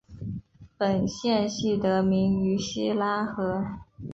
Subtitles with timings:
[0.79, 3.63] 本县系得名于希拉河。